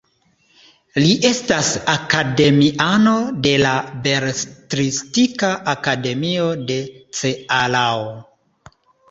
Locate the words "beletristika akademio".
4.07-6.49